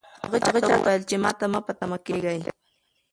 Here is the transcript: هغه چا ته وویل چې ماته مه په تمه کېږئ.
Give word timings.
هغه 0.23 0.37
چا 0.45 0.53
ته 0.65 0.73
وویل 0.75 1.01
چې 1.09 1.15
ماته 1.23 1.45
مه 1.53 1.59
په 1.65 1.71
تمه 1.79 1.97
کېږئ. 2.05 2.39